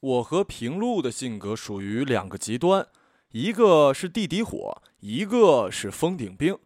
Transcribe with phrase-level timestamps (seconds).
[0.00, 2.86] 我和平路的性格属于两个极端，
[3.32, 6.58] 一个是地底火，一个是峰顶冰，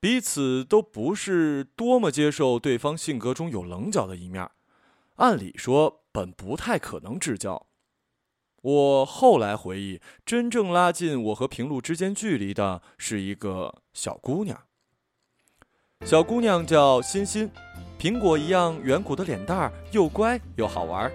[0.00, 4.50] 彼此都不是多么接受对方性格中有棱角的一面。
[5.16, 7.66] 按理说，本不太可能至交。
[8.62, 14.60] 我后来回忆，真正拉近我和平路之间距离的是一个小姑娘。
[16.04, 17.48] 小姑娘叫欣欣，
[17.98, 21.12] 苹果一样圆鼓的脸蛋儿，又乖又好玩。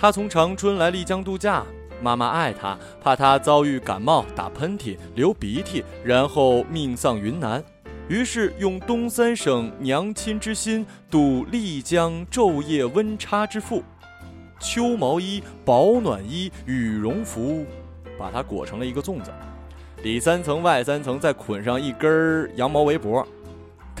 [0.00, 1.62] 她从长春来丽江度假，
[2.00, 7.62] 妈妈爱她，怕她遭遇感冒、打喷嚏、流鼻涕，然后命丧云南，
[8.08, 13.82] 于是用东三省娘亲之心度丽江昼夜温差之腹。
[14.58, 17.66] 秋毛衣、保暖衣、羽绒服，
[18.18, 19.30] 把它裹成了一个粽子，
[20.02, 23.22] 里三层外三层，再捆上一根羊毛围脖。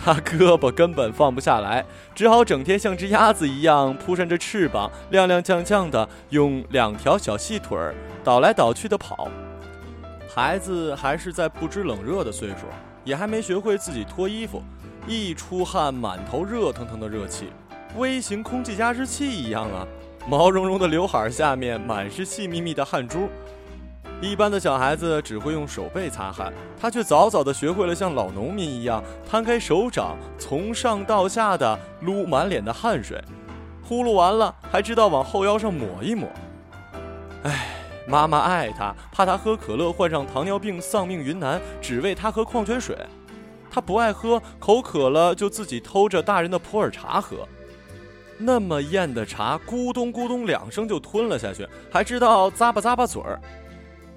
[0.02, 9.28] 他胳膊根本放不下来，只好整天像只鸭子一样扑扇着翅膀，踉踉跄跄的用两条小细腿儿倒来倒去的跑。
[10.34, 12.66] 孩子还是在不知冷热的岁数，
[13.04, 14.62] 也还没学会自己脱衣服，
[15.06, 17.48] 一出汗满头热腾腾的热气，
[17.96, 19.86] 微型空气加湿器一样啊！
[20.28, 23.28] 毛茸茸的刘海下面满是细密密的汗珠，
[24.20, 33.18] 一般的小孩子只会用手背擦汗，他却早早的学会了像老农民一样摊开手掌，从上到下的撸满脸的汗水，
[33.82, 36.28] 呼噜完了还知道往后腰上抹一抹。
[37.44, 37.68] 哎，
[38.06, 42.94] 妈妈爱他，怕他喝可乐患上糖尿病丧命云南，只喂他喝矿泉水。
[43.70, 47.48] 他不爱喝，口渴了就自己偷着大人的普洱茶喝。
[48.36, 53.40] 那么艳的茶，咕咚咕咚两声就吞了下去，还知道咂吧咂吧嘴儿。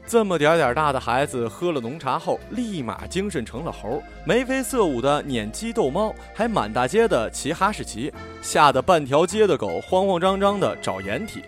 [0.05, 11.41] 这么点点大的孩子喝了浓茶后，立马精神成了猴，眉飞色舞的撵鸡逗猫，还满大街的骑哈士奇，吓得半条街的狗慌慌张张的找掩体。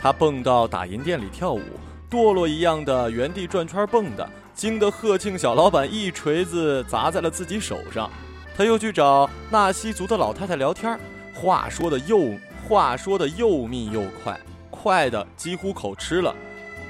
[0.00, 1.62] 他蹦到打印店里跳舞，
[2.10, 8.10] 堕落一样的原地转圈蹦的，惊得贺庆小老板一锤子砸在了自己手上。
[8.56, 10.98] 他又去找纳西族的老太太聊天
[11.32, 12.34] 话说的又
[12.68, 14.38] 话说的又密又快，
[14.68, 16.34] 快的几乎口吃了。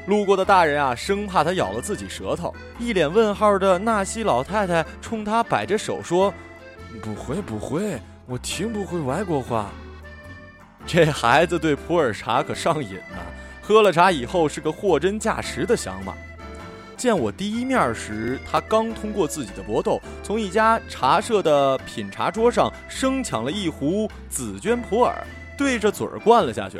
[0.07, 6.33] 路过的大人啊，生怕他咬了自己舌头，一脸问号的纳西老太太冲他摆着手说
[7.03, 9.71] ：“不会不会，我听不会外国话。”
[10.87, 13.19] 这孩子对普洱茶可上瘾呢，
[13.61, 16.15] 喝了茶以后是个货真价实的想法。
[16.97, 25.15] 见我第一面时，他刚通过自己的搏斗，从一家茶社的品茶桌上生抢了一壶紫娟普洱，
[25.57, 26.79] 对着嘴儿灌了下去。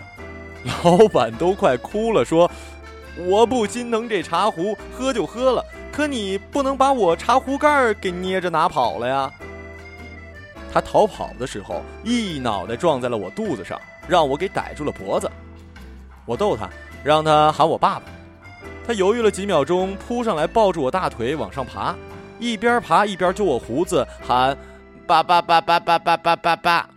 [0.85, 2.51] 老板都快哭了，说
[3.17, 9.31] ：“我不心疼这茶壶，喝就喝了，可你不能把我茶壶盖儿给捏着拿跑了呀。”
[10.73, 15.29] 他逃跑的时候，一脑袋撞在了我肚子上，让我给逮住了脖子。
[16.25, 16.71] 我逗他，
[17.03, 18.03] 让他喊我爸爸。
[18.87, 21.95] 他犹豫了几秒钟，扑上来抱住我大腿往上爬，
[22.39, 24.57] 一边爬一边揪我胡子喊
[25.07, 26.89] ：“爸爸爸爸爸爸爸爸爸！”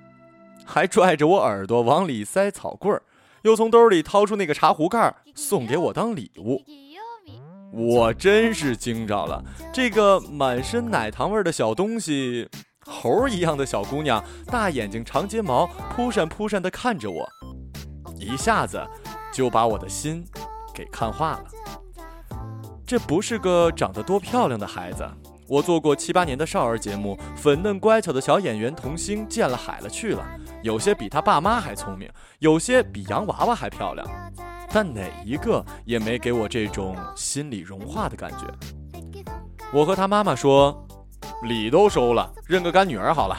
[0.65, 3.01] 还拽着我耳朵往里塞草棍儿，
[3.41, 6.61] 又从兜里掏出那个茶壶盖儿送给我当礼物。
[7.71, 12.47] 我真是惊着了，这个满身奶糖味的小东西，
[12.85, 17.27] 猴一样的小姑娘，大眼睛长睫毛，扑闪扑闪地看着我，
[18.15, 18.79] 一下子
[19.33, 20.23] 就把我的心
[20.71, 21.45] 给看化了。
[22.85, 25.03] 这不是个长得多漂亮的孩子。
[25.47, 30.23] 我做过七八年的少儿节目，粉嫩乖巧的小演员童星见了海了去了，
[30.63, 32.09] 有些比他爸妈还聪明，
[32.39, 34.07] 有些比洋娃娃还漂亮，
[34.71, 38.47] 但哪一个也没给我这种心里融化的感觉。
[39.73, 40.87] 我和他妈妈说，
[41.43, 43.37] 礼都收了，认个干女儿好了。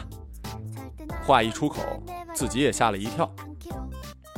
[1.27, 1.81] 话一出口，
[2.35, 3.29] 自己也吓了一跳。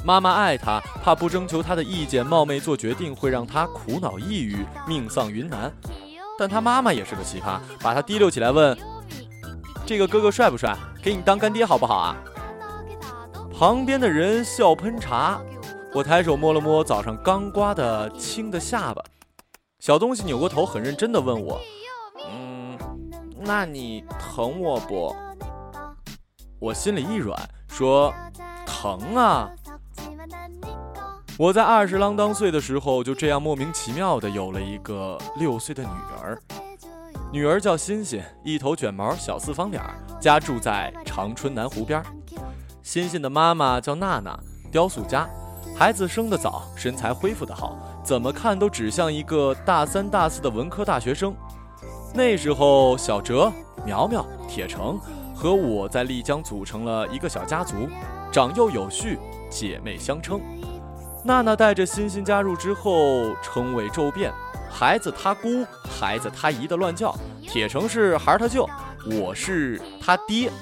[0.04, 5.72] 妈妈爱他，怕不征求他的意见，冒昧做决定会让他苦恼抑郁，命丧云南。
[6.38, 8.78] 但他妈妈也是个奇葩，把他提溜起来问
[9.84, 10.76] ：“这个哥哥帅不帅？
[11.02, 12.16] 给你当干爹好不好啊？”
[13.58, 15.40] 旁边的人笑喷茶，
[15.94, 19.02] 我抬手摸了摸早上刚刮的青的下巴，
[19.78, 21.58] 小东西扭过头，很认真的问我
[22.28, 22.76] ：“嗯，
[23.38, 25.16] 那你疼我不？”
[26.60, 27.34] 我心里一软，
[27.66, 28.12] 说
[28.66, 29.50] ：“疼啊。”
[31.38, 35.88] 我在二十啷当岁的时候，就这样莫名其妙的有了一个六岁的女
[36.20, 36.38] 儿。
[37.32, 39.82] 女儿叫欣欣，一头卷毛，小四方脸，
[40.20, 42.02] 家住在长春南湖边。
[42.86, 44.38] 欣欣的妈妈叫娜娜，
[44.70, 45.28] 雕塑家。
[45.76, 51.34] 孩子生得早，身材恢复得好，怎么看都只像一个大三大四的文科大学生。
[52.14, 53.52] 那时候，小哲、
[53.84, 55.00] 苗苗、铁成
[55.34, 57.88] 和我在丽江组成了一个小家族，
[58.30, 59.18] 长幼有序，
[59.50, 60.40] 姐妹相称。
[61.24, 64.32] 娜娜带着欣欣加入之后，称谓骤变，
[64.70, 67.12] 孩子他姑，孩子他姨的乱叫，
[67.42, 68.64] 铁成是孩儿他舅，
[69.20, 70.52] 我是他爹，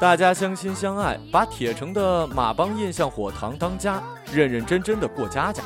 [0.00, 4.02] 大家相亲相爱，把铁城的马帮印象火塘当家，
[4.32, 5.62] 认认真真的过家家。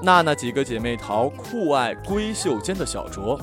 [0.00, 3.36] 娜娜几个姐妹淘酷爱闺秀间的小酌，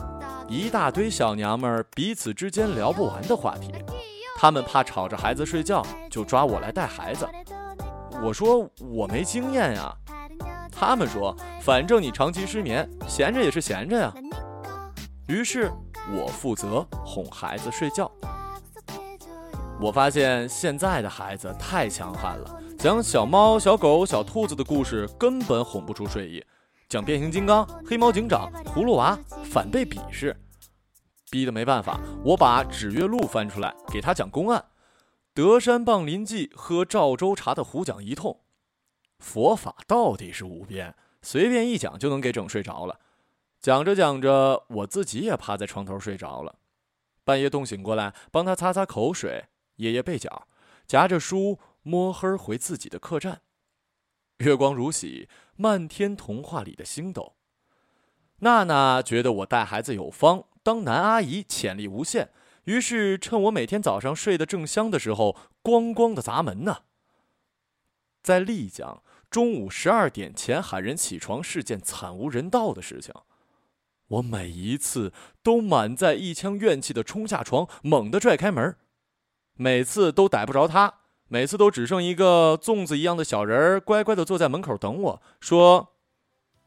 [0.47, 3.73] 一大堆小娘们儿彼此之间聊不完的话题，
[4.37, 7.27] 她们怕吵着孩子睡觉，就抓我来带孩子。
[8.21, 9.93] 我说我没经验呀，
[10.71, 14.13] 他们说反正你长期失眠，闲着也是闲着呀。
[15.27, 15.69] 于是
[16.17, 18.09] 我负责哄孩子睡觉。
[19.83, 26.41] 我发现现在的孩子太强悍了，讲小猫、小狗、小兔子的故事根本哄不出睡意，
[26.87, 30.33] 讲变形金刚、黑猫警长、葫芦娃反被鄙视，
[31.29, 34.63] 逼得没办法，我把《指月录》翻出来给他讲公案。
[35.33, 38.39] 德山棒林记喝赵州茶的胡讲一通，
[39.19, 43.01] 佛法到底是无边，随便一讲就能给整睡着了。
[43.59, 46.55] 讲着讲着，我自己也趴在床头睡着了。
[47.25, 49.43] 半夜冻醒过来，帮他擦擦口水。
[49.83, 50.47] 爷爷背角，
[50.87, 53.41] 夹着书摸黑回自己的客栈。
[54.37, 55.27] 月光如洗，
[55.57, 57.35] 漫天童话里的星斗。
[58.39, 62.31] 娜娜觉得我带孩子有方，当男阿姨潜力无限。
[62.63, 66.83] 于是，趁我每天早上睡得正香的时候，咣咣的砸门呢。
[68.21, 73.13] 在丽江，中午十二点前喊人起床是件惨无人道的事情。
[74.07, 78.75] 我每一次都满载一腔怨气的冲下床，猛地拽开门，
[79.55, 80.93] 每次都逮不着他，
[81.27, 85.93] 每次都只剩一个粽子一样的小人儿，乖乖的坐在门口等我，说：“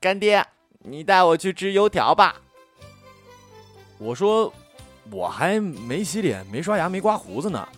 [0.00, 0.46] 干爹，
[0.80, 2.36] 你带我去吃油条吧。”
[3.98, 4.52] 我说。
[5.12, 7.68] 我还没洗脸、没刷牙、没刮胡子呢。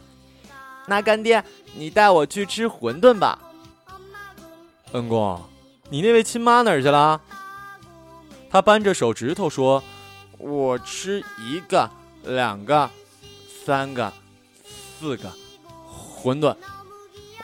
[0.87, 1.45] 那干爹，
[1.75, 3.39] 你带我去吃馄饨吧。
[4.93, 5.39] 恩公，
[5.91, 7.21] 你那位亲妈哪儿去了？
[8.49, 9.85] 他扳着手指头说
[10.41, 11.91] ：“我吃一个、
[12.25, 12.89] 两个、
[13.63, 14.11] 三个、
[14.99, 15.33] 四个
[16.21, 16.57] 馄饨，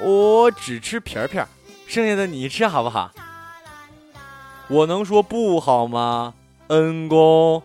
[0.00, 1.48] 我只吃皮儿皮儿，
[1.86, 3.12] 剩下的你吃好不好？”
[4.68, 6.34] 我能说不好吗，
[6.68, 7.62] 恩公？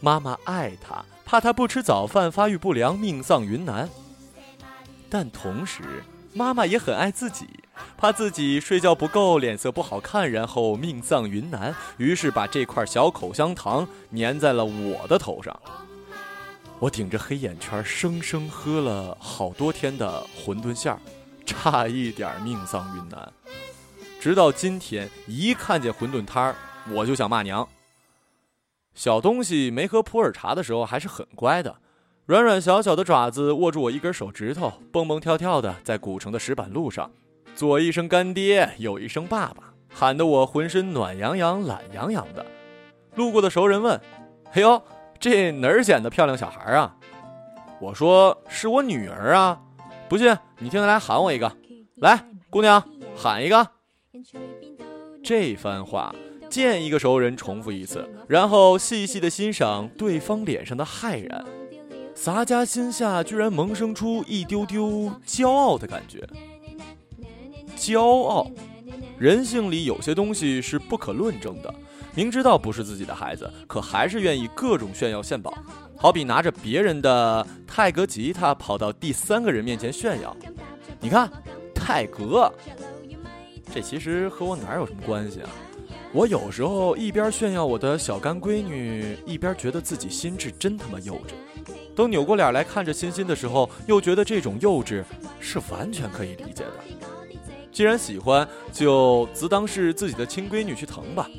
[0.00, 3.88] 妈妈爱他，怕他不吃早饭发育不良，命丧云南。
[5.10, 5.82] 但同时，
[6.32, 7.48] 妈妈也很爱自己，
[7.98, 11.74] 怕自己睡觉不够，脸色不好看，然后命丧云南。
[11.98, 13.86] 于是把这块小口香糖
[14.16, 15.60] 粘在了我的头上。
[16.80, 20.98] 我顶着黑眼圈，生生喝了好多天的馄饨馅儿，
[21.44, 23.30] 差一点命丧云南。
[24.18, 26.56] 直到今天，一看见馄饨摊儿，
[26.90, 27.68] 我就想骂娘。
[28.94, 31.76] 小东西没喝普洱茶的时候还是很乖的，
[32.24, 37.10] 软软小小的爪子握住我一根手指头，蹦蹦跳跳的在古城的石板路上，
[37.54, 42.46] 左一声干爹，右一声爸爸，喊得我浑身暖洋洋、懒洋洋的。
[43.16, 44.00] 路过的熟人问
[44.52, 44.82] ：“哎呦，
[45.20, 46.96] 这哪儿捡的漂亮小孩啊？”
[47.80, 49.60] 我说：“是我女儿啊。”
[50.08, 51.56] 不信你听他来喊我一个，
[51.98, 52.82] 来，姑娘
[53.14, 53.68] 喊一个。
[55.22, 56.12] 这番话。
[56.48, 61.44] 见一个熟人，重复一次，然后细细的欣赏对方脸上的骇然，
[62.12, 66.28] 洒家心下居然萌生出一丢丢骄傲的感觉。
[67.76, 68.50] 骄傲，
[69.16, 71.72] 人性里有些东西是不可论证的。
[72.14, 75.56] 明知道不是自己的孩子，可还是愿意各种炫耀献宝，
[75.96, 80.36] 好比拿着别人的泰格吉他跑到第三个人面前炫耀。
[81.00, 81.30] 你看，
[81.74, 82.52] 泰格，
[83.72, 85.50] 这其实和我哪有什么关系啊？
[86.12, 91.64] 我有时候一边炫耀我的小干闺女，一边觉得自己心智真他妈幼稚。
[91.94, 95.04] 等扭过脸来看着欣欣的时候，又觉得这种幼稚
[95.38, 96.72] 是完全可以理解的。
[97.70, 101.30] 既然喜欢，就自当是自己的亲闺女去疼吧。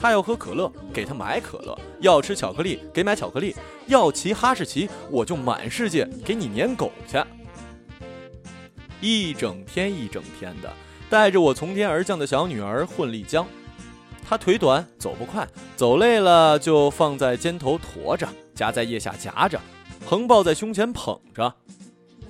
[0.00, 3.54] 他要喝可乐，给他买可乐；要吃巧克力，给买巧克力；
[3.86, 7.22] 要骑哈士奇，我就满世界给你撵狗去。
[9.02, 10.72] 一整天一整天的，
[11.10, 13.46] 带着我从天而降的小女儿混丽江。
[14.26, 19.60] 她腿短，走不快，走累了就放在肩头驮着，夹在腋下夹着，
[20.06, 21.54] 横抱在胸前捧着。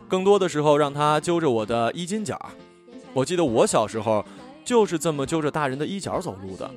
[0.09, 2.37] 更多的时候，让她揪着我的衣襟角。
[3.13, 4.25] 我记得我小时候
[4.65, 6.69] 就是这么揪着大人的衣角走路的。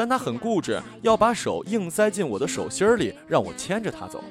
[0.00, 4.24] 但他很固执，要把手硬塞进我的手心里，让我牵着他走。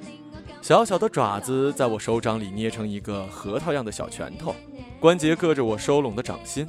[0.64, 4.56] 小小的爪子在我手掌里捏成一个核桃样的小拳头，
[5.00, 6.68] 关节硌着我收拢的掌心。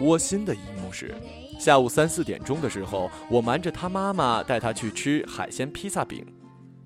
[0.00, 1.14] 窝心的一幕是。
[1.56, 6.26] 下午三四点钟的时候，我瞒着他妈妈带他去吃海鲜披萨饼。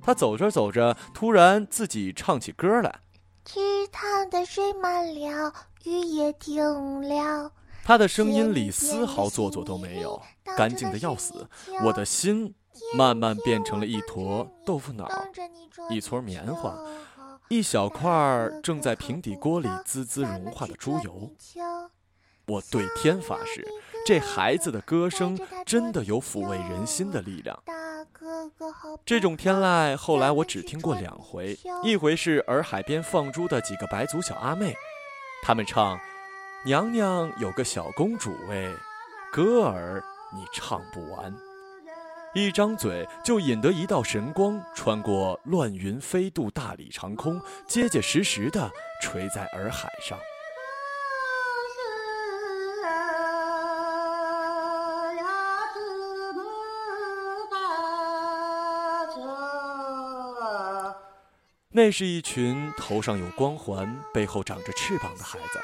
[0.02, 3.00] 他走着走着，突然自己唱起歌来：
[3.46, 3.58] 池
[3.90, 5.50] 塘的水满了，
[5.84, 6.62] 雨也停
[7.08, 7.52] 了。
[7.84, 10.20] 他的声音里丝毫做作都没有，
[10.56, 11.48] 干净的要死。
[11.84, 12.54] 我的心
[12.94, 15.08] 慢慢变成了一坨豆腐脑，
[15.90, 16.78] 一撮棉花，
[17.48, 21.30] 一小块正在平底锅里滋滋融化的猪油。
[22.46, 23.66] 我对天发誓，
[24.06, 27.62] 这孩子的歌声真的有抚慰人心的力量。
[29.04, 34.74] 这种天籁，后来我只听过两回，一回是洱海边放猪的几个白族小阿妹，
[35.42, 35.98] 他们唱。
[36.64, 38.74] 娘娘有个小公主喂，
[39.30, 40.02] 歌儿
[40.34, 41.34] 你唱不完，
[42.34, 48.70] 一张嘴就引得一道神光穿过乱云飞渡大理长空，结结实实的
[49.02, 50.18] 垂在洱海上。
[61.70, 65.60] 那是一群头上有光环、背后长着翅膀的孩子。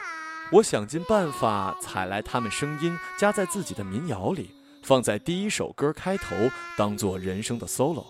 [0.53, 4.51] 我想尽办法采来他们声音，加在自己的民谣里，
[4.83, 6.37] 放在第一首歌开头，
[6.77, 8.05] 当做人生的 solo。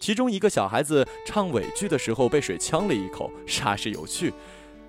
[0.00, 4.32] 其中一个小孩子唱尾句的时候被水呛了一口，煞是有趣，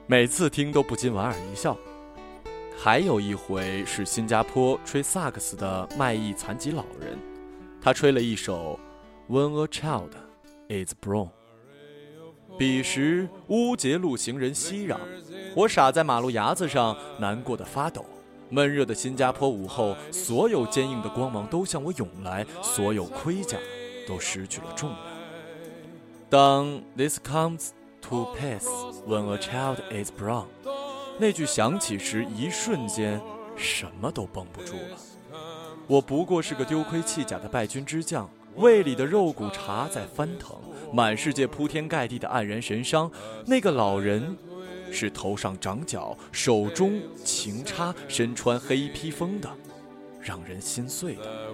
[0.08, 1.78] 每次听都不禁莞尔一笑。
[2.78, 7.20] 还有一回是新加坡吹萨克斯的卖艺残疾老人，
[7.82, 8.80] 他吹了一首
[9.34, 10.12] 《When a Child
[10.70, 11.28] Is Born》。
[12.60, 14.98] 彼时乌节路行人熙攘，
[15.56, 18.06] 我傻在马路牙子上，难过的发抖。
[18.50, 23.58] 闷热的新加坡午后，所有坚硬的光芒都向我涌来，所有盔甲
[24.06, 25.00] 都失去了重量。
[26.30, 27.70] 当 This comes
[28.02, 28.68] to pass
[29.08, 30.48] when a child is born，
[31.18, 33.22] 那句响起时，一瞬间
[33.56, 34.98] 什么都绷不住了。
[35.88, 40.56] 我不过是个丢盔弃甲的败军之将，胃里的肉骨茶在翻腾。
[40.92, 43.12] 满世界铺天盖地的黯然神伤，
[43.46, 44.36] 那个老人
[44.92, 49.48] 是头上长角、手中擎叉、身穿黑披风的，
[50.20, 51.50] 让人心碎的。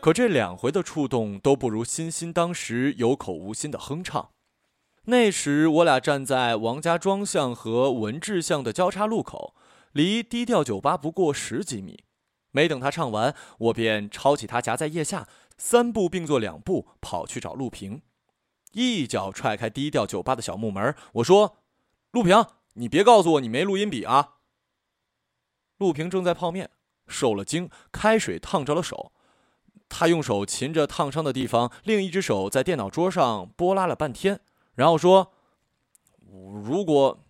[0.00, 4.30] 可这两回的触动都不如欣欣当时有口无心的哼唱。
[5.10, 9.54] 那时我俩站在王家庄巷和文治巷的交叉路口，
[9.92, 12.04] 离低调酒吧不过十几米。
[12.50, 18.02] 没等他唱完，我便抄起他夹在腋下，三步并作两步跑去找陆平，
[18.72, 20.94] 一脚踹开低调酒吧的小木门。
[21.14, 21.56] 我说
[22.12, 24.34] ：“陆平，你别告诉我你没录音笔啊！”
[25.78, 26.68] 陆平正在泡面，
[27.06, 29.12] 受了惊，开水烫着了手，
[29.88, 34.40] 他用手擒着烫伤的地方，另一只手在电脑桌上拨拉了半天。
[34.78, 35.34] 然后说
[36.62, 37.24] ：“如果，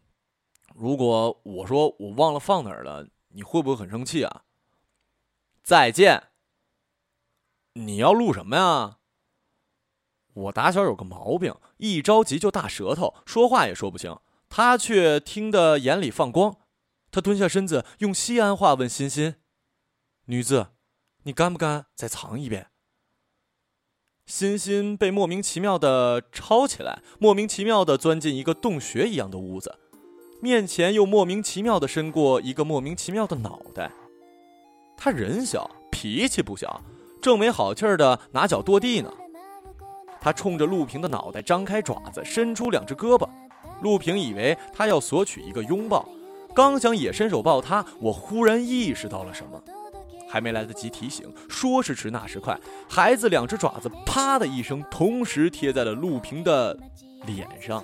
[0.74, 4.44] 如果我说我忘了放哪儿了，你会不会很生气啊？”
[5.64, 6.24] 再见。
[7.72, 8.98] 你要录什么呀？
[10.34, 14.14] 我打小有个毛病，一着急就大舌头，说话也说不清。
[14.50, 16.58] 他却听得眼里放光，
[17.10, 19.36] 他蹲下身子，用西安话问欣欣
[20.26, 20.74] ：“女子，
[21.22, 22.70] 你敢不敢再唱一遍？”
[24.28, 29.74] 欣欣被莫名其妙的抄起来，莫名其妙的钻进一个洞穴一样的屋子，
[30.42, 33.90] 面前又莫名其妙的伸过一个莫名其妙的脑袋。
[34.98, 36.82] 他人小，脾气不小，
[37.22, 39.10] 正没好气儿的拿脚跺地呢。
[40.20, 43.26] 他冲着陆平的脑袋张开爪子，伸出两只胳膊。
[43.80, 46.06] 陆平以为他要索取一个拥抱，
[46.54, 49.62] 刚想也伸手抱他，我忽然意识到了什么。
[50.28, 52.58] 还没来得及提醒，说时迟那时快，
[52.88, 56.78] 孩子两只爪子啪的一声，同时贴在了陆平的
[57.26, 57.82] 脸上，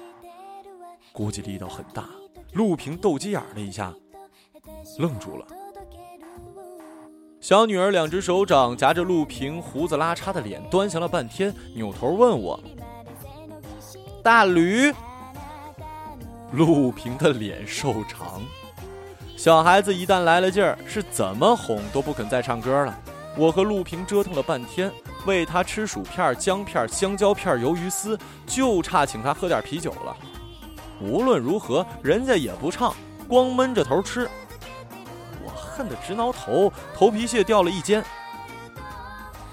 [1.13, 2.09] 估计力道很大。
[2.53, 3.93] 陆平斗鸡眼了一下，
[4.99, 5.47] 愣住了。
[7.41, 12.59] 小女儿两只手掌夹着陆平胡子拉碴的脸，端详了半天，扭头问我
[14.23, 14.93] ：“大驴。”
[16.53, 18.41] 陆平的脸瘦长。
[19.45, 22.99] 小孩子一旦来了劲儿，是怎么哄都不肯再唱歌了。
[23.37, 24.91] 我和陆平折腾了半天，
[25.27, 30.17] 喂他吃薯片、姜片、香蕉片、鱿鱼丝，就差请他喝点啤酒了。
[30.99, 32.95] 无论如何，人家也不唱，
[33.29, 34.27] 光闷着头吃。
[35.45, 38.03] 我恨得直挠头，头皮屑掉了一肩。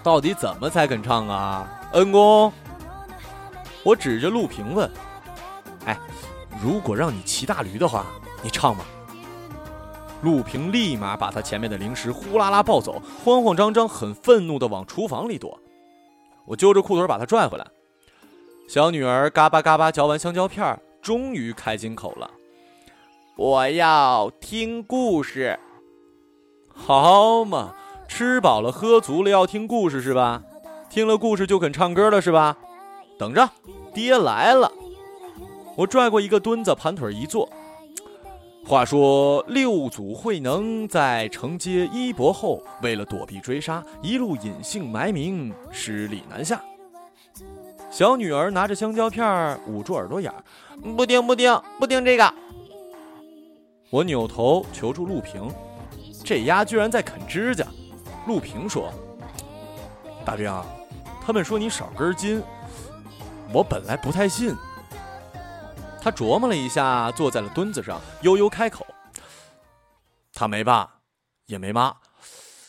[0.02, 2.54] 到底怎么才肯唱啊，恩公？
[3.84, 4.90] 我指着陆平问
[5.84, 6.00] ：“哎，
[6.64, 8.06] 如果让你骑大驴的话，
[8.42, 8.86] 你唱吗？”
[10.22, 15.60] 陆平立马把他前面的零食呼啦啦抱走，慌慌张张、很愤怒地往厨房里躲。
[16.46, 17.66] 我揪着裤腿把他拽回来。
[18.68, 22.30] 小女儿嘎巴嘎巴嚼完香蕉片，终于开金口了
[23.36, 25.60] ：“我要听故事。”
[26.74, 27.76] 好嘛，
[28.08, 30.44] 吃饱了喝足了要听故事是吧？
[30.90, 32.58] 听了故事就肯唱歌了是吧？
[33.18, 33.50] 等着，
[33.94, 34.72] 爹来了。
[35.78, 37.50] 我拽过一个墩子，盘腿一坐。
[38.64, 46.62] 话说六祖慧能在承接衣钵后，为了躲避追杀，一路隐姓埋名，十里南下。
[47.90, 50.32] 小女儿拿着香蕉片捂住耳朵眼
[50.96, 52.34] 不听不听不听这个。
[53.90, 55.52] 我扭头求助陆平，
[56.24, 57.66] 这丫居然在啃指甲。
[58.26, 58.94] 陆平说
[60.24, 60.50] ：“大兵，
[61.26, 62.42] 他们说你少根筋，
[63.52, 64.56] 我本来不太信。”
[66.04, 68.84] 他琢磨了一下，坐在了墩子上，悠悠开口
[70.34, 70.96] ：“他没爸，
[71.46, 71.96] 也没妈。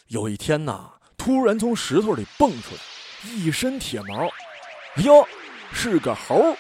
[0.09, 4.27] 有一天呐，突然从石头里蹦出来，一身铁毛。
[4.97, 5.27] 哎呦，
[5.73, 6.55] 是个猴！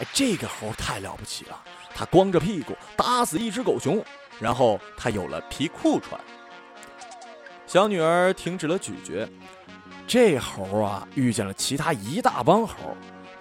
[0.00, 1.62] 哎，这个猴太了不起了，
[1.94, 4.04] 他光着屁股打死一只狗熊，
[4.40, 6.20] 然后他有了皮裤穿。”
[7.68, 9.28] 小女儿停止了咀嚼。
[10.08, 12.74] 这猴啊，遇见了其他一大帮猴。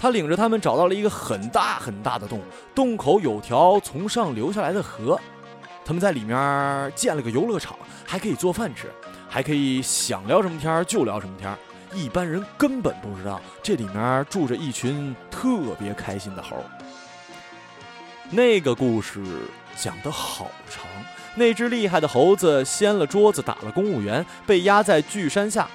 [0.04, 2.42] 他领着他们找到了一个很大很大的洞，
[2.76, 5.18] 洞口有条从上流下来的河，
[5.86, 7.74] 他们在里面建了个游乐场，
[8.06, 8.92] 还可以做饭吃，
[9.30, 11.58] 还可以想聊什么天就聊什么天。
[11.94, 16.58] 一般人根本不知道这里面住着一群特别开心的猴。
[18.30, 19.24] 那个故事
[19.78, 20.84] 讲得好长，
[21.36, 25.66] 那只厉害的猴子掀了桌子，打了公务员，被压在巨山下，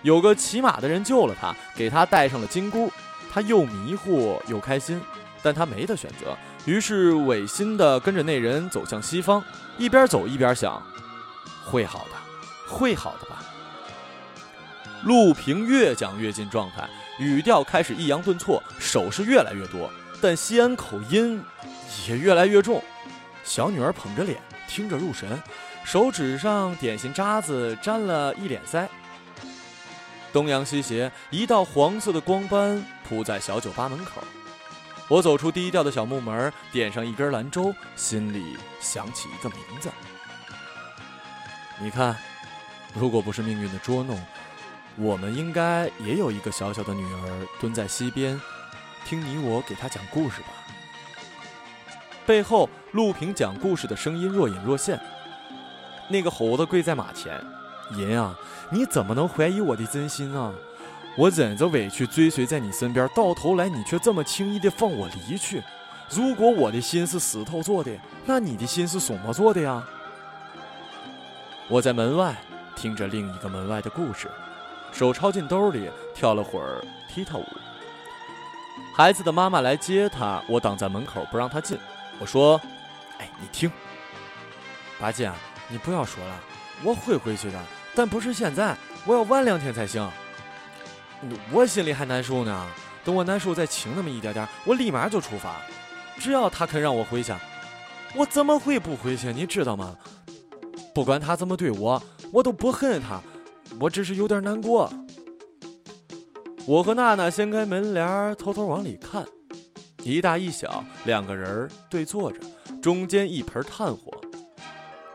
[0.00, 2.90] 有个骑马的人救了他，给他戴上了金箍。
[3.34, 5.00] 他又迷糊又开心，
[5.42, 9.42] 但他没得选择，于是违心的跟着那人走向西方，
[9.76, 10.80] 一边走一边想：
[11.64, 13.42] 会好的，会好的吧。
[15.02, 16.88] 陆平越讲越进状态，
[17.18, 19.90] 语调开始抑扬顿挫，手势越来越多，
[20.22, 21.42] 但西安口音
[22.06, 22.80] 也越来越重。
[23.42, 25.42] 小女儿捧着脸听着入神，
[25.82, 28.86] 手指上点心渣子沾了一脸腮。
[30.32, 34.22] 东阳西斜，一道黄色的光斑铺在小酒吧门口。
[35.06, 39.90] 我走出低调的小木门，点上一根兰州，心里想起一个名字。
[41.78, 42.16] 你看，
[42.94, 44.18] 如果不是命运的捉弄，
[44.96, 48.40] 我们应该也有一个小小的女儿蹲在溪边，
[49.04, 50.48] 听你我给她讲故事吧。
[52.24, 54.98] 背后，陆平讲故事的声音若隐若现。
[56.08, 57.44] 那个猴子跪在马前，
[57.98, 58.38] 爷啊！
[58.70, 60.54] 你怎么能怀疑我的真心呢？
[61.16, 65.62] 我忍着委屈追随在你身边，到头来你却这么轻易的放我离去。
[66.10, 67.90] 如果我的心是石头做的，
[68.26, 69.82] 那你的心是什么做的呀？
[71.68, 72.36] 我在门外
[72.76, 74.28] 听着另一个门外的故事，
[74.92, 77.46] 手抄进兜里，跳了会儿踢踏舞。
[78.94, 81.78] 孩子的妈妈来接他，我挡在门口不让他进。
[82.18, 82.60] 我说
[83.18, 83.70] ：“哎，你听，
[85.00, 85.30] 八戒，
[85.68, 86.40] 你不要说了，
[86.82, 87.60] 我会回去的。”
[87.94, 90.08] 但不是现在，我要晚两天才行。
[91.52, 92.66] 我心里还难受呢，
[93.04, 95.56] 等我难受再轻那么一点点，我立马就出发。
[96.18, 97.32] 只要他肯让我回去，
[98.14, 99.32] 我怎么会不回去？
[99.32, 99.96] 你知道吗？
[100.94, 103.20] 不管他怎么对我，我都不恨他，
[103.80, 104.92] 我只是有点难过。
[106.66, 109.24] 我和娜娜掀开门帘，偷偷往里看，
[110.02, 112.38] 一大一小两个人对坐着，
[112.80, 114.12] 中间一盆炭火。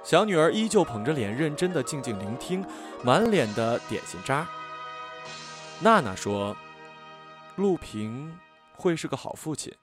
[0.03, 2.65] 小女儿依旧捧着脸，认真的静静聆听，
[3.03, 4.47] 满脸的点心渣。
[5.81, 6.57] 娜娜说
[7.55, 8.37] ：“陆平
[8.73, 9.73] 会是个好父亲。”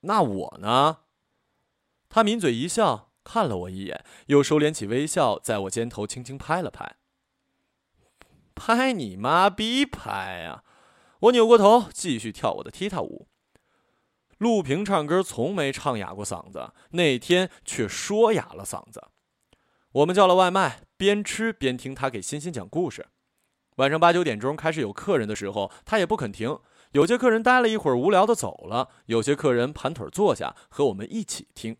[0.00, 1.00] 那我呢？
[2.08, 6.96] 他抿嘴一笑，看了我一眼，又收敛起微笑，在我肩头轻轻拍了拍。
[8.54, 10.64] 拍你妈逼拍呀！
[11.20, 13.28] 我扭过头，继续跳我的踢踏舞。
[14.38, 19.08] 陆平唱歌从没唱哑过嗓子，那天却说哑了嗓子。
[19.92, 23.08] 我们叫了外卖，边吃边听他给欣欣讲故事。
[23.76, 26.58] 晚上八九点钟开始有客人的时候，他也不肯停。
[26.92, 31.76] 有些客人待了一会儿，无聊的走了；有些客人盘腿坐下，和我们一起听。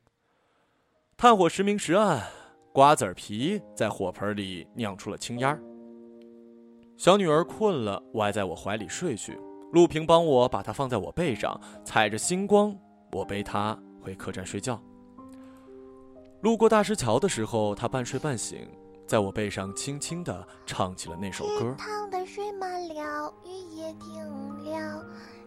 [1.17, 2.27] 炭火时明时暗，
[2.73, 5.63] 瓜子皮在火盆里酿出了青烟。
[6.97, 9.39] 小女儿困了，歪在我怀里睡去。
[9.73, 12.77] 陆平帮我把她放在我背上，踩着星光，
[13.13, 14.83] 我背她回客栈睡觉。
[16.41, 18.69] 路过大石桥的时候，他半睡半醒，
[19.07, 21.77] 在我背上轻轻地唱起了那首歌。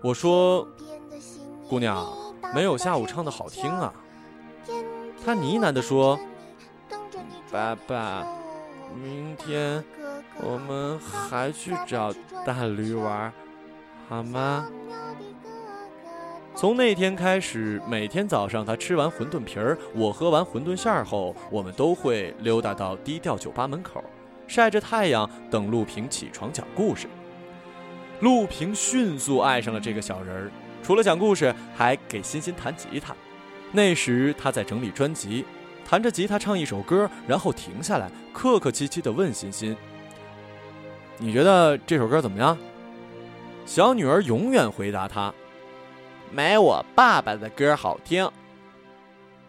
[0.01, 0.67] 我说
[1.67, 2.07] ：“姑娘，
[2.53, 3.93] 没有下午唱的好听啊。”
[5.25, 6.19] 他呢喃地说
[7.51, 8.25] ：“爸爸，
[8.95, 9.83] 明天
[10.41, 12.13] 我们还去找
[12.45, 13.33] 大驴玩。”
[14.07, 14.65] 好吗？
[16.57, 24.03] 从那天开始，每天早上他吃完馄饨皮儿，我喝完馄饨馅儿后，我们都会溜达到低调酒吧门口，
[24.47, 27.05] 晒着太阳等陆平起床讲故事。
[28.21, 33.15] 陆平迅速爱上了这个小人儿，除了讲故事，还给欣欣弹吉他。
[33.71, 35.45] 那时他在整理专辑，
[35.85, 39.77] 弹着吉他唱一首歌，然后停下来，客客气气地问欣欣
[41.19, 42.57] ：“你觉得这首歌怎么样？”
[43.67, 45.31] 小女儿永远回答他。
[46.31, 48.29] 没我爸爸的歌好听，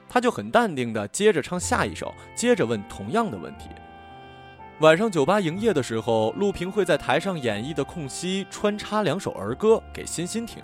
[0.09, 3.69] 他就很淡定的接着唱下一首，接着问同样的问题。
[4.81, 10.63] 晚上酒吧营业的时候，陆平会在台上演绎的空隙穿插两首儿歌给欣欣听，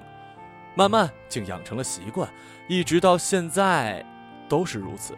[0.76, 2.28] 慢慢竟养成了习惯，
[2.68, 4.04] 一直到现在
[4.48, 5.14] 都是如此。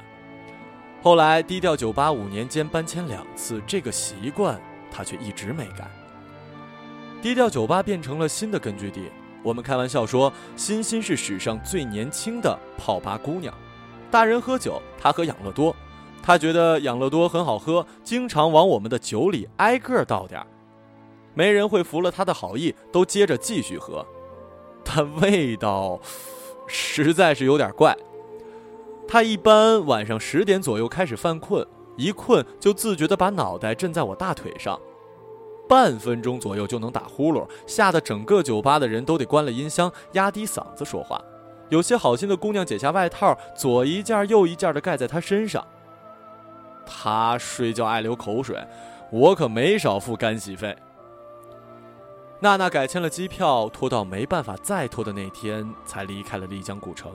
[1.02, 4.58] 后来低调酒吧五年间搬迁两次，这个习惯
[4.90, 5.86] 他却一直没改。
[7.20, 9.10] 低调酒吧变成了新的根据地。
[9.46, 13.54] 我们开玩笑说，欣欣是史上最年轻的泡吧姑娘。
[14.10, 15.72] 大人喝酒，她喝养乐多。
[16.20, 20.46] 她觉得养乐多很好喝，经常往我们的酒里挨个倒点儿。
[21.32, 24.04] 没人会服了她的好意，都接着继续喝。
[24.82, 26.00] 但味道
[26.66, 27.96] 实在是有点怪。
[29.06, 31.64] 她一般晚上十点左右开始犯困，
[31.96, 34.76] 一困就自觉地把脑袋枕在我大腿上。
[35.68, 41.20] 半分钟左右就能打呼噜，吓得整个酒吧的人都得关了音箱，压低嗓子说话。
[41.68, 45.66] 有些好心的姑娘解下外套，左一件右一件的盖在她身上。
[46.86, 48.64] 她睡觉爱流口水，
[49.10, 50.76] 我可没少付干洗费。
[52.38, 57.10] 娜娜改签了机票，拖到没办法再拖的那天才离开了丽江古城。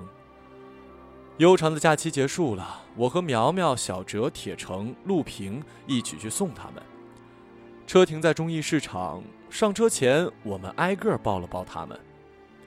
[1.37, 6.83] 悠长的假期结束了，我和苗苗、小哲、铁成、陆平一起去送他们。
[7.91, 11.99] 车停在中义市场，上车前我们挨个抱了抱他们。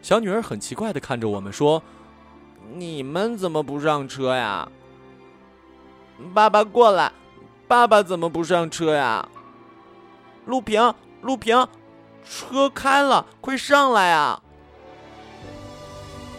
[0.02, 1.82] 小女儿很奇怪地看着我们说
[2.76, 4.68] ：“你们怎么不上车呀？”
[6.34, 7.10] 爸爸过来，
[7.66, 9.26] 爸爸怎么不上车呀？
[10.44, 11.66] 陆平，陆平，
[12.22, 14.42] 车开了，快上来呀！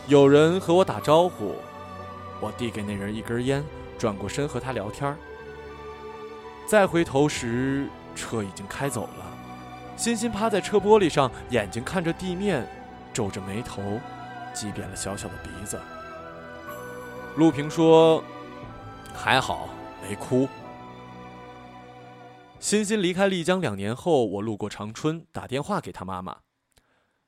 [0.05, 1.55] 有人和我打招呼，
[2.39, 3.65] 我递给那人一根烟，
[3.97, 5.17] 转过身和他聊天。
[6.67, 7.89] 再回头时。
[8.15, 9.25] 车已经开走了，
[9.95, 12.67] 欣欣趴在车玻璃上，眼睛看着地面，
[13.13, 13.99] 皱着眉头，
[14.53, 15.79] 挤扁了小小的鼻子。
[17.35, 18.23] 陆平说
[19.13, 19.69] ：“还好
[20.01, 20.47] 没哭。”
[22.59, 26.37] 欣欣离开丽江两年后，我路过长春，打电话给她妈妈：“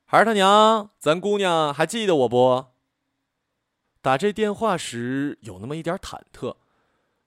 [0.04, 2.66] 孩儿他娘，咱姑娘还记得我不？”
[4.00, 6.56] 打这电话时有那么一点忐忑。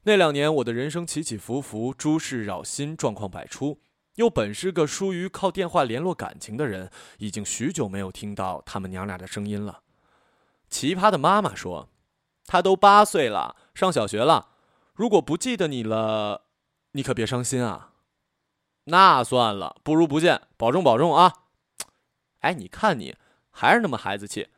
[0.03, 3.79] 那两年，我的人生起起伏伏，诸事扰心，状况百出。
[4.15, 9.83] 又本是个疏于靠电话联络感情的人，已经许久没有听到他们娘俩的声音了。
[10.69, 11.89] 奇葩的妈妈说
[12.47, 14.49] ：“他都八岁了，上小学了。
[14.95, 16.45] 如果不记得你了，
[16.93, 17.93] 你可别伤心啊。”
[18.85, 21.33] 那算了，不如不见，保重保重啊。
[22.39, 23.15] 哎，你看你
[23.51, 24.49] 还是那么孩子气。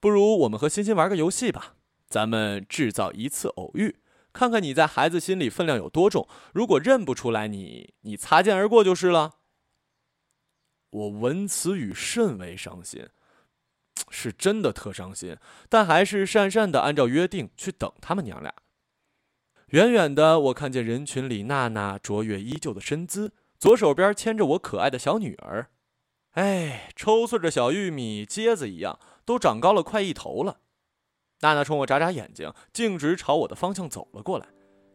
[0.00, 1.76] 不如我们和欣欣玩个游戏吧，
[2.08, 3.96] 咱们制造一次偶遇。
[4.38, 9.32] 看看你在孩子心里分量有多重，如果认不出来你，你擦肩而过就是了。
[10.90, 13.08] 我闻此语甚为伤心，
[14.10, 15.36] 是真的特伤心，
[15.68, 18.54] 但还是讪讪的按照约定去等他们娘俩。
[19.70, 25.70] 远远的，我看见人群里娜娜卓越依旧的身姿，左手边牵着我可爱的小女儿，
[26.34, 30.60] 哎，抽穗着小玉米疖子一样，都长高了快一头了。
[31.40, 34.46] 娜娜冲我眨眨眼睛，径直朝我的方向走了过来。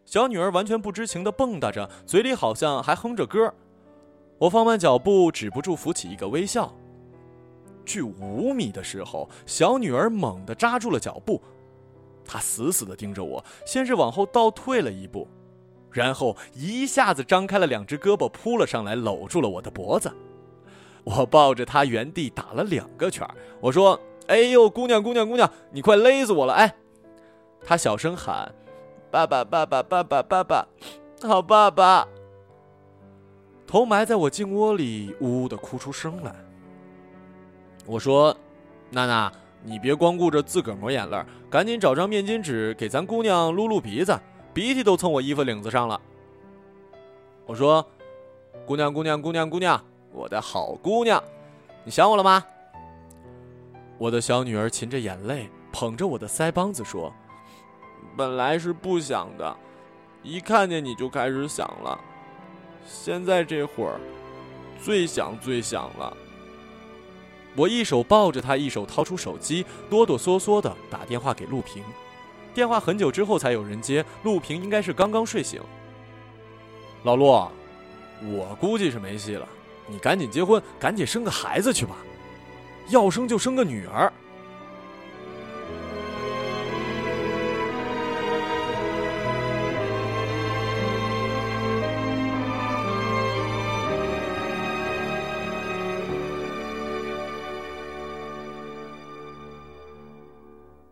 [0.05, 3.53] 小女儿完全不知情地蹦跶着，嘴里好像还哼着歌。
[4.37, 6.73] 我放慢脚步，止不住浮起一个微笑。
[7.85, 11.41] 距五米的时候，小女儿猛地扎住了脚步，
[12.25, 15.25] 她死死地盯着我，先是往后倒退了一步，
[15.91, 20.11] 然后一下子张开了两只胳膊扑了上来，搂住了我的脖子。
[21.05, 23.25] 我抱着她原地打了两个圈，
[23.61, 23.97] 我说。
[24.27, 26.53] 哎呦，姑娘，姑娘，姑娘，你快勒死我了！
[26.53, 26.73] 哎，
[27.65, 28.53] 他小声喊
[29.11, 30.67] ：“爸爸，爸爸，爸爸，爸爸，
[31.21, 32.07] 好爸爸！”
[33.67, 36.33] 头埋在我颈窝里，呜呜的哭出声来。
[37.85, 38.35] 我说
[38.89, 39.31] ：“娜娜，
[39.61, 44.17] 你别光顾着自个儿抹眼泪，赶紧找张面巾纸给咱姑娘撸撸鼻子，
[44.53, 45.99] 鼻涕都蹭我衣服领子上了。”
[47.45, 47.85] 我说
[48.65, 49.83] ：“姑娘，姑娘，姑娘，姑娘，
[50.13, 51.21] 我的好姑娘，
[51.83, 52.41] 你想我了吗？”
[53.97, 57.13] 我的小女儿噙着眼泪，捧着我的腮帮子说
[58.17, 59.55] ：“本来是不想的，
[60.21, 61.99] 一看见你就开始想了。
[62.85, 63.99] 现在这会儿，
[64.81, 66.15] 最想最想了。”
[67.55, 71.83] 我一手抱着他，一手掏出手机，哆哆嗦嗦地打电话给陆平。
[72.51, 75.61] 电话很久之后才有人接，陆平应该是刚刚睡醒。
[77.03, 79.47] 老陆，我估计是没戏了，
[79.87, 81.95] 你赶紧结婚，赶紧生个孩子去吧，
[82.89, 84.11] 要生就生个女儿。